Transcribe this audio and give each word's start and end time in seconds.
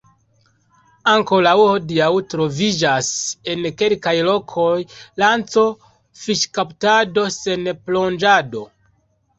Ankoraŭ 1.11 1.53
hodiaŭ, 1.59 2.07
troviĝas 2.35 3.11
en 3.55 3.69
kelkaj 3.83 4.15
lokoj 4.31 4.75
lanco-fiŝkaptado 5.25 7.29
sen 7.41 7.75
plonĝado. 7.87 8.67